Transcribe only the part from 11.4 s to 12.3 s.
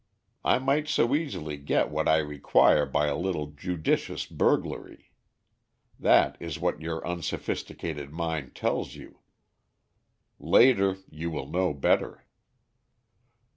know better."